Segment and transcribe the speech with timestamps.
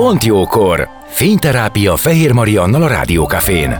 [0.00, 0.88] Pont jókor!
[1.06, 3.76] Fényterápia Fehér Mariannal a Rádiókafén.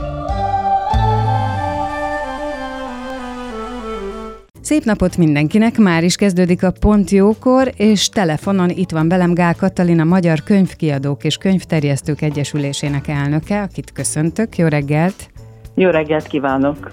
[4.60, 9.54] Szép napot mindenkinek, már is kezdődik a Pont Jókor, és telefonon itt van velem Gál
[9.54, 14.58] Katalina, Magyar Könyvkiadók és Könyvterjesztők Egyesülésének elnöke, akit köszöntök.
[14.58, 15.30] Jó reggelt!
[15.74, 16.90] Jó reggelt kívánok!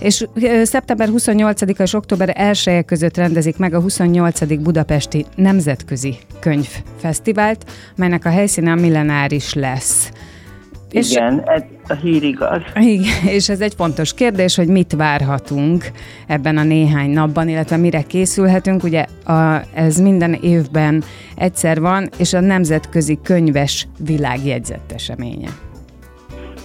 [0.00, 0.26] És
[0.62, 4.62] szeptember 28-a és október 1 között rendezik meg a 28.
[4.62, 10.10] Budapesti Nemzetközi Könyvfesztivált, melynek a helyszíne a millenáris lesz.
[10.90, 12.62] Igen, és, ez a hír igaz.
[12.74, 15.90] Igen, és ez egy fontos kérdés, hogy mit várhatunk
[16.26, 18.82] ebben a néhány napban, illetve mire készülhetünk.
[18.82, 21.02] Ugye a, ez minden évben
[21.36, 25.48] egyszer van, és a Nemzetközi Könyves Világjegyzett eseménye.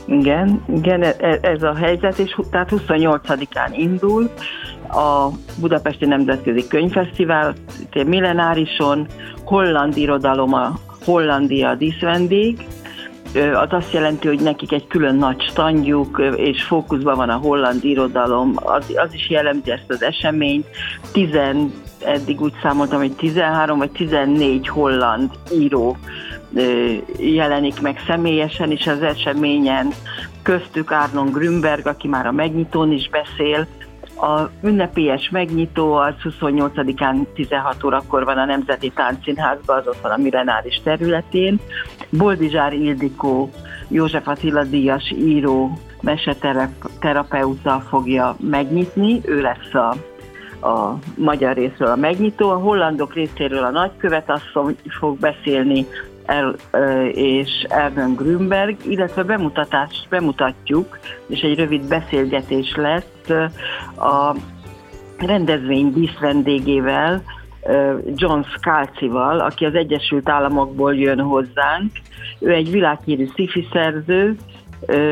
[0.05, 4.29] Igen, igen, e, e, ez a helyzet, és tehát 28-án indul
[4.89, 5.27] a
[5.59, 7.53] Budapesti Nemzetközi Könyvfesztivál
[8.05, 9.07] millenárison,
[9.43, 10.73] holland irodalom a
[11.05, 12.65] Hollandia díszvendég,
[13.53, 18.53] az azt jelenti, hogy nekik egy külön nagy standjuk, és fókuszban van a holland irodalom,
[18.55, 20.67] az, az is jellemzi ezt az eseményt.
[21.11, 21.71] Tizen,
[22.05, 25.97] eddig úgy számoltam, hogy 13 vagy 14 holland író
[27.17, 29.93] jelenik meg személyesen is az eseményen,
[30.41, 33.67] köztük Arnon Grünberg, aki már a megnyitón is beszél,
[34.17, 40.17] a ünnepélyes megnyitó az 28-án 16 órakor van a Nemzeti Táncszínházban, az ott van a
[40.17, 41.59] Milenáris területén.
[42.09, 43.49] Boldizsár Ildikó,
[43.87, 49.95] József Attila Díjas író, meseterapeuta fogja megnyitni, ő lesz a
[50.61, 55.85] a magyar részről a megnyitó, a hollandok részéről a nagykövet asszony fog beszélni,
[56.25, 56.55] El,
[57.11, 63.29] és Erden Grünberg, illetve bemutatást bemutatjuk, és egy rövid beszélgetés lesz
[63.97, 64.35] a
[65.17, 67.23] rendezvény díszvendégével,
[68.15, 71.91] John Scalzival, aki az Egyesült Államokból jön hozzánk.
[72.39, 74.35] Ő egy világhírű sci szerző,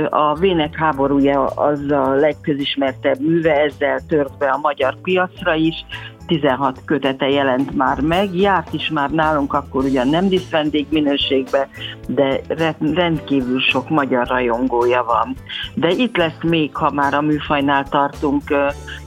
[0.10, 5.86] a Vének háborúja az a legközismertebb műve, ezzel tört be a magyar piacra is,
[6.28, 11.70] 16 kötete jelent már meg, járt is már nálunk akkor ugyan nem diszvendég minőségbe,
[12.08, 12.42] de
[12.80, 15.36] rendkívül sok magyar rajongója van.
[15.74, 18.44] De itt lesz még, ha már a műfajnál tartunk,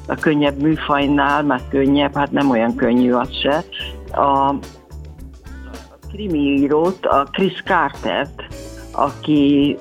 [0.06, 3.64] a könnyebb műfajnál, már könnyebb, hát nem olyan könnyű az se,
[4.12, 4.54] a,
[6.12, 8.42] krimi írót, a Chris Cartert,
[8.92, 9.76] aki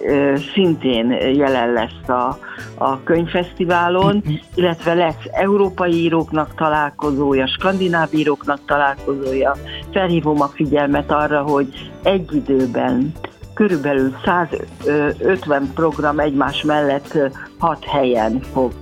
[0.53, 2.38] szintén jelen lesz a,
[2.78, 4.24] a könyvfesztiválon,
[4.56, 9.56] illetve lesz európai íróknak találkozója, skandináv íróknak találkozója.
[9.91, 13.12] Felhívom a figyelmet arra, hogy egy időben
[13.53, 17.18] körülbelül 150 program egymás mellett
[17.59, 18.74] hat helyen fog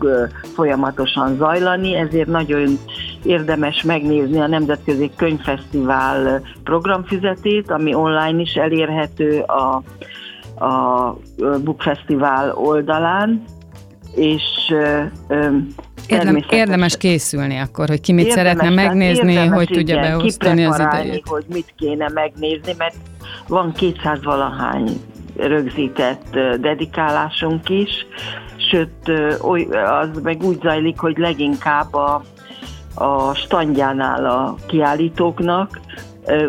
[0.54, 2.78] folyamatosan zajlani, ezért nagyon
[3.24, 9.84] érdemes megnézni a Nemzetközi Könyvfesztivál programfizetét, ami online is elérhető a
[10.56, 11.16] a
[11.64, 13.44] Book Festival oldalán,
[14.16, 14.44] és
[16.08, 20.66] Érdem, érdemes készülni akkor, hogy ki mit érdemes, szeretne megnézni, érdemes, hogy tudja igen, beosztani
[20.66, 21.28] az idejét.
[21.28, 22.96] hogy mit kéne megnézni, mert
[23.48, 25.02] van 200 valahány
[25.36, 26.30] rögzített
[26.60, 28.06] dedikálásunk is,
[28.70, 29.12] sőt,
[29.86, 32.24] az meg úgy zajlik, hogy leginkább a,
[32.96, 35.80] a standjánál a kiállítóknak,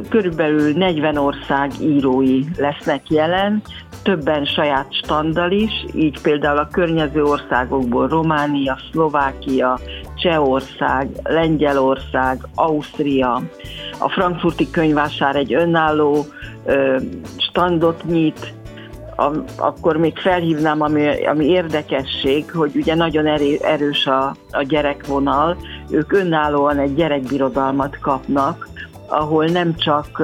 [0.08, 3.62] körülbelül 40 ország írói lesznek jelen,
[4.04, 9.78] többen saját standal is, így például a környező országokból Románia, Szlovákia,
[10.14, 13.42] Csehország, Lengyelország, Ausztria,
[13.98, 16.26] a frankfurti könyvásár egy önálló
[16.64, 16.96] ö,
[17.36, 18.54] standot nyit,
[19.16, 23.26] a, akkor még felhívnám, ami, ami érdekesség, hogy ugye nagyon
[23.62, 25.56] erős a, a gyerekvonal,
[25.90, 28.68] ők önállóan egy gyerekbirodalmat kapnak,
[29.08, 30.22] ahol nem csak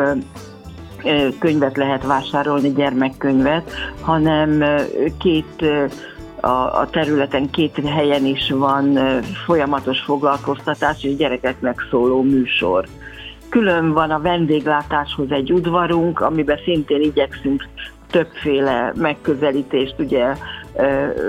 [1.39, 4.65] könyvet lehet vásárolni, gyermekkönyvet, hanem
[5.19, 5.65] két
[6.41, 8.99] a, területen két helyen is van
[9.45, 12.87] folyamatos foglalkoztatás és gyerekeknek szóló műsor.
[13.49, 17.69] Külön van a vendéglátáshoz egy udvarunk, amiben szintén igyekszünk
[18.11, 20.35] többféle megközelítést, ugye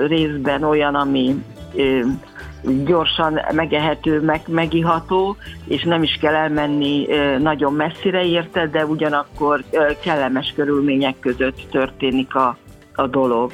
[0.08, 1.44] részben olyan, ami
[2.86, 5.36] gyorsan megehető, meg, megiható,
[5.68, 7.08] és nem is kell elmenni
[7.40, 9.64] nagyon messzire érte, de ugyanakkor
[10.04, 12.58] kellemes körülmények között történik a,
[12.96, 13.52] a dolog.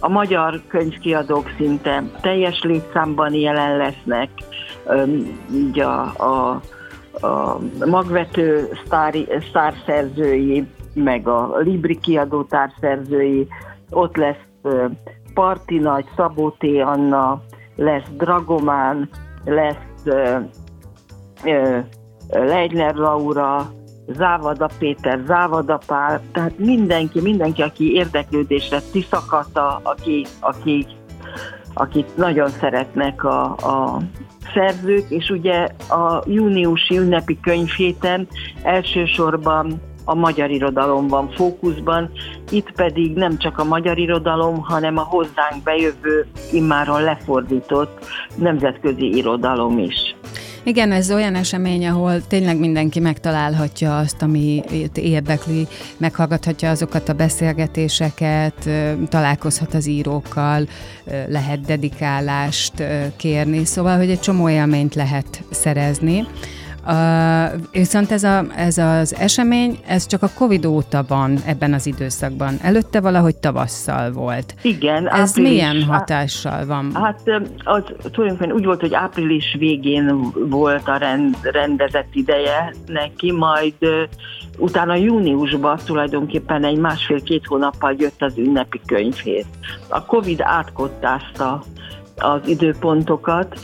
[0.00, 4.28] A magyar könyvkiadók szinte teljes létszámban jelen lesznek,
[5.52, 6.60] így a, a,
[7.26, 13.46] a magvető sztári, sztárszerzői, meg a Libri kiadó társzerzői,
[13.90, 14.70] ott lesz
[15.34, 16.64] Parti Nagy, Szabó T.
[16.84, 17.42] Anna,
[17.76, 19.08] lesz Dragomán,
[19.44, 20.02] lesz
[22.28, 23.72] Leitner Laura,
[24.06, 30.86] Závada Péter, Závada Pál, tehát mindenki, mindenki, aki érdeklődésre, Tiszakata, aki, aki,
[31.74, 33.98] akit nagyon szeretnek a, a
[34.54, 38.28] szerzők, és ugye a júniusi ünnepi könyvhéten
[38.62, 42.10] elsősorban a magyar irodalom van fókuszban,
[42.50, 48.04] itt pedig nem csak a magyar irodalom, hanem a hozzánk bejövő, immáron lefordított
[48.36, 50.14] nemzetközi irodalom is.
[50.66, 54.62] Igen, ez olyan esemény, ahol tényleg mindenki megtalálhatja azt, ami
[54.94, 55.66] érdekli,
[55.96, 58.70] meghallgathatja azokat a beszélgetéseket,
[59.08, 60.66] találkozhat az írókkal,
[61.28, 62.72] lehet dedikálást
[63.16, 66.26] kérni, szóval, hogy egy csomó élményt lehet szerezni.
[66.86, 71.86] Uh, viszont ez, a, ez az esemény, ez csak a Covid óta van ebben az
[71.86, 72.54] időszakban.
[72.62, 74.54] Előtte valahogy tavasszal volt.
[74.62, 75.08] Igen.
[75.08, 76.90] Ez április, milyen hatással van?
[76.94, 77.20] Hát
[77.64, 77.82] az
[78.12, 83.90] tulajdonképpen úgy volt, hogy április végén volt a rend, rendezett ideje neki, majd uh,
[84.58, 89.46] utána júniusban tulajdonképpen egy másfél-két hónappal jött az ünnepi könyvhét.
[89.88, 91.62] A Covid átkottázta
[92.16, 93.58] az időpontokat,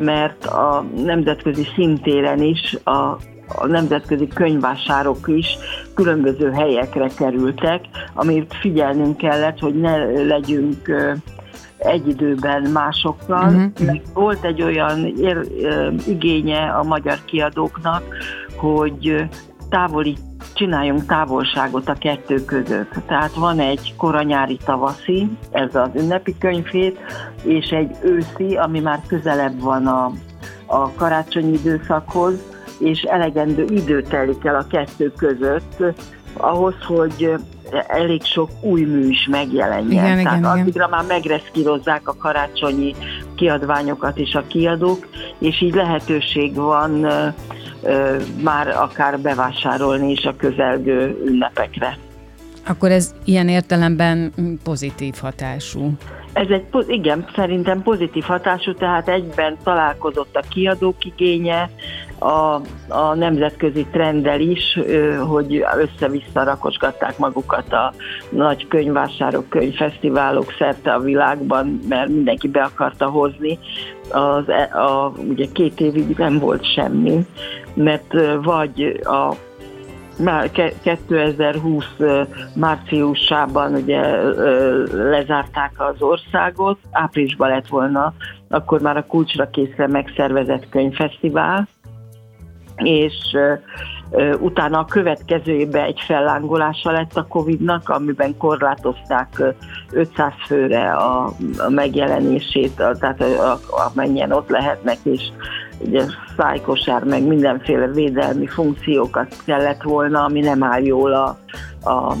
[0.00, 3.16] mert a nemzetközi szintéren is a
[3.54, 5.58] a nemzetközi könyvásárok is
[5.94, 7.80] különböző helyekre kerültek,
[8.14, 10.92] amit figyelnünk kellett, hogy ne legyünk
[11.78, 13.54] egy időben másokkal.
[13.54, 14.00] Uh-huh.
[14.14, 15.46] Volt egy olyan ér,
[16.06, 18.02] igénye a magyar kiadóknak,
[18.56, 19.28] hogy
[19.70, 20.16] távoli
[20.54, 22.92] csináljunk távolságot a kettő között.
[23.06, 26.98] Tehát van egy koranyári tavaszi, ez az ünnepi könyvét,
[27.42, 30.12] és egy őszi, ami már közelebb van a,
[30.66, 32.34] a karácsonyi időszakhoz,
[32.78, 35.82] és elegendő idő telik el a kettő között,
[36.36, 37.34] ahhoz, hogy
[37.86, 40.04] elég sok új mű is megjelenjen.
[40.04, 40.90] Igen, Tehát igen, addigra igen.
[40.90, 42.94] már megreszkírozzák a karácsonyi
[43.40, 45.08] kiadványokat is a kiadók,
[45.38, 47.06] és így lehetőség van
[48.42, 51.98] már akár bevásárolni is a közelgő ünnepekre.
[52.66, 54.32] Akkor ez ilyen értelemben
[54.64, 55.92] pozitív hatású.
[56.32, 61.70] Ez egy, igen, szerintem pozitív hatású, tehát egyben találkozott a kiadók igénye,
[62.20, 64.78] a, a nemzetközi trenddel is,
[65.28, 67.92] hogy össze-vissza rakosgatták magukat a
[68.30, 73.58] nagy könyvvásárok, könyvfesztiválok szerte a világban, mert mindenki be akarta hozni.
[74.10, 77.26] Az, e, a, ugye két évig nem volt semmi,
[77.74, 79.34] mert vagy a
[80.18, 80.50] már
[80.82, 81.84] 2020
[82.54, 84.00] márciusában ugye
[84.92, 88.14] lezárták az országot, áprilisban lett volna
[88.50, 91.68] akkor már a kulcsra készre megszervezett könyvfesztivál,
[92.82, 93.36] és
[94.38, 99.42] utána a következő évben egy fellángolása lett a Covid-nak, amiben korlátozták
[99.92, 101.32] 500 főre a,
[101.68, 103.24] megjelenését, tehát
[103.70, 105.22] amennyien ott lehetnek, és
[105.78, 106.04] ugye
[106.36, 111.38] szájkosár, meg mindenféle védelmi funkciókat kellett volna, ami nem áll jól a,
[111.84, 112.14] a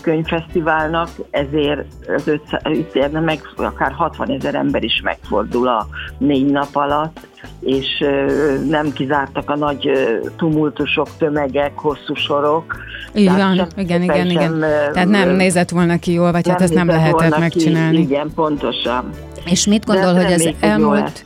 [0.00, 1.84] könyvfesztiválnak, ezért
[2.16, 5.86] az 500, itt meg akár 60 ezer ember is megfordul a
[6.18, 7.28] négy nap alatt,
[7.60, 8.04] és
[8.68, 9.90] nem kizártak a nagy
[10.36, 12.76] tumultusok, tömegek, hosszú sorok.
[13.14, 14.60] Így van, igen, igen, igen.
[14.92, 17.96] Tehát nem nézett volna ki jól, vagy hát ezt nem lehetett megcsinálni.
[17.96, 19.10] Ki, igen, pontosan.
[19.44, 21.24] És mit gondol, hogy az elmúlt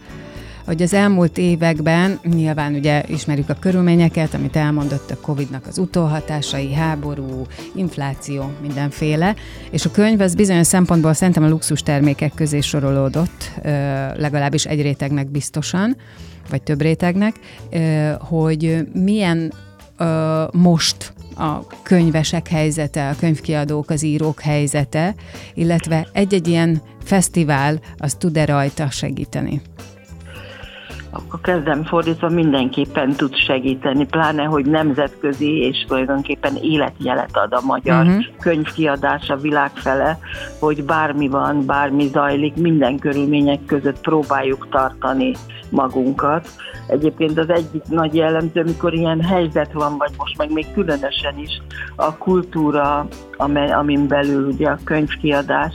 [0.64, 6.72] hogy az elmúlt években nyilván ugye ismerjük a körülményeket, amit elmondott a Covid-nak az utóhatásai,
[6.72, 9.34] háború, infláció, mindenféle,
[9.70, 13.50] és a könyv az bizonyos szempontból szerintem a luxus termékek közé sorolódott,
[14.16, 15.96] legalábbis egy rétegnek biztosan,
[16.50, 17.34] vagy több rétegnek,
[18.18, 19.52] hogy milyen
[20.52, 25.14] most a könyvesek helyzete, a könyvkiadók, az írók helyzete,
[25.54, 29.60] illetve egy-egy ilyen fesztivál az tud-e rajta segíteni?
[31.14, 38.06] Akkor kezdem fordítva, mindenképpen tud segíteni, pláne, hogy nemzetközi és tulajdonképpen életjelet ad a magyar
[38.06, 38.24] uh-huh.
[38.40, 40.18] könyvkiadás a világ fele,
[40.58, 45.34] hogy bármi van, bármi zajlik, minden körülmények között próbáljuk tartani
[45.70, 46.48] magunkat.
[46.86, 51.62] Egyébként az egyik nagy jellemző, amikor ilyen helyzet van, vagy most meg még különösen is
[51.96, 53.06] a kultúra,
[53.72, 55.74] amin belül ugye a könyvkiadás,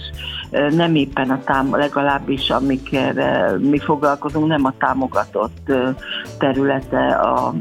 [0.51, 5.71] nem éppen a tám, legalábbis amikkel mi foglalkozunk, nem a támogatott
[6.37, 7.53] területe a,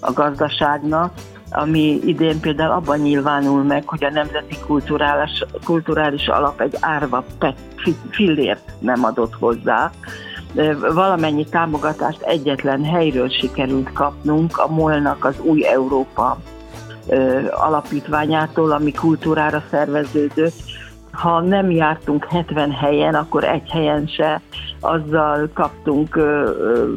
[0.00, 1.12] a gazdaságnak,
[1.50, 7.24] ami idén például abban nyilvánul meg, hogy a Nemzeti Kulturális, Kulturális Alap egy árva
[8.10, 9.90] fillért nem adott hozzá.
[10.94, 16.38] Valamennyi támogatást egyetlen helyről sikerült kapnunk, a Molnak az Új Európa
[17.50, 20.54] alapítványától, ami kultúrára szerveződött,
[21.18, 24.40] ha nem jártunk 70 helyen, akkor egy helyen se
[24.80, 26.18] azzal kaptunk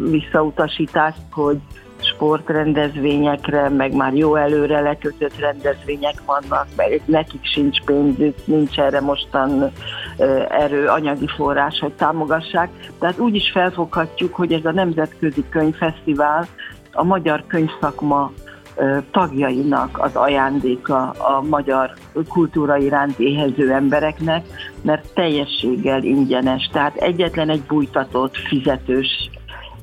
[0.09, 1.57] visszautasítást, hogy
[2.01, 9.71] sportrendezvényekre, meg már jó előre lekötött rendezvények vannak, mert nekik sincs pénzük, nincs erre mostan
[10.49, 12.69] erő, anyagi forrás, hogy támogassák.
[12.99, 16.47] Tehát úgy is felfoghatjuk, hogy ez a Nemzetközi Könyvfesztivál
[16.91, 18.31] a magyar könyvszakma
[19.11, 21.93] tagjainak az ajándéka a magyar
[22.27, 24.45] kultúra iránt éhező embereknek,
[24.81, 26.69] mert teljességgel ingyenes.
[26.71, 29.29] Tehát egyetlen egy bújtatott, fizetős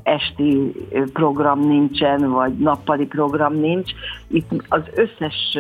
[0.09, 0.73] esti
[1.13, 3.91] program nincsen, vagy nappali program nincs.
[4.29, 5.59] Itt az összes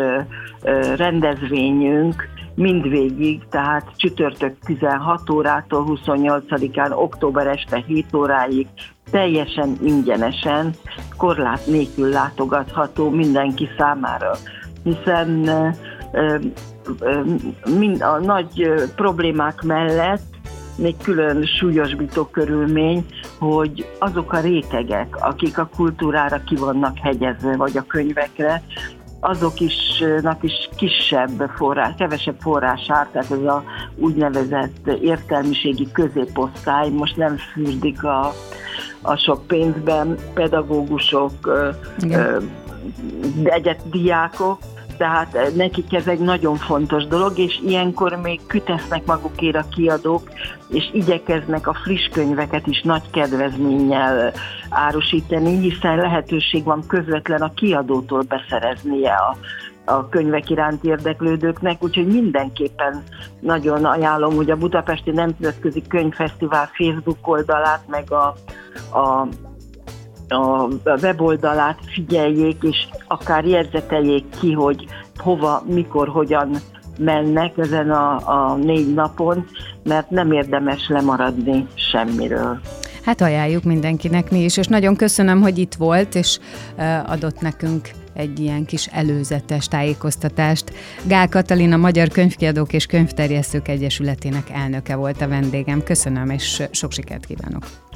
[0.96, 8.66] rendezvényünk mindvégig, tehát csütörtök 16 órától 28-án október este 7 óráig
[9.10, 10.70] teljesen ingyenesen,
[11.16, 14.32] korlát nélkül látogatható mindenki számára,
[14.82, 15.28] hiszen
[17.78, 20.37] mind a nagy problémák mellett
[20.78, 23.06] még külön súlyosbító körülmény,
[23.38, 28.62] hogy azok a rétegek, akik a kultúrára ki vannak hegyezve, vagy a könyvekre,
[29.20, 30.02] azok is,
[30.40, 33.64] is kisebb forrás, kevesebb forrás áll, tehát ez a
[33.96, 38.32] úgynevezett értelmiségi középosztály most nem fürdik a,
[39.02, 41.32] a sok pénzben, pedagógusok,
[41.98, 42.50] Igen.
[43.44, 44.58] egyet diákok,
[44.98, 50.22] tehát eh, nekik ez egy nagyon fontos dolog, és ilyenkor még kütesznek magukért a kiadók,
[50.68, 54.32] és igyekeznek a friss könyveket is nagy kedvezménnyel
[54.70, 59.36] árusítani, hiszen lehetőség van közvetlen a kiadótól beszereznie a,
[59.84, 63.02] a könyvek iránt érdeklődőknek, úgyhogy mindenképpen
[63.40, 68.34] nagyon ajánlom, hogy a Budapesti Nemzetközi Könyvfesztivál Facebook oldalát, meg a,
[68.98, 69.28] a
[70.28, 70.68] a
[71.02, 76.56] weboldalát figyeljék, és akár jegyzeteljék ki, hogy hova, mikor, hogyan
[76.98, 79.46] mennek ezen a, a négy napon,
[79.84, 82.60] mert nem érdemes lemaradni semmiről.
[83.04, 86.38] Hát ajánljuk mindenkinek mi is, és nagyon köszönöm, hogy itt volt, és
[87.06, 90.72] adott nekünk egy ilyen kis előzetes tájékoztatást.
[91.04, 95.82] Gál Katalin, a Magyar Könyvkiadók és Könyvterjesztők Egyesületének elnöke volt a vendégem.
[95.82, 97.87] Köszönöm, és sok sikert kívánok!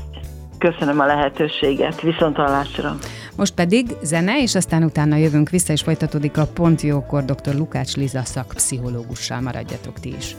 [0.63, 2.97] Köszönöm a lehetőséget, viszont hallásra.
[3.37, 7.55] Most pedig zene, és aztán utána jövünk vissza, és folytatódik a Pont Jókor dr.
[7.55, 9.41] Lukács Liza szakpszichológussal.
[9.41, 10.37] Maradjatok ti is.